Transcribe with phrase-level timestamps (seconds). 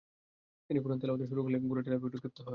[0.69, 2.49] তিনি কুরআন তিলাওয়াত শুরু করলেই ঘোড়াটি লাফিয়ে উঠে, ক্ষীপ্ত হয়।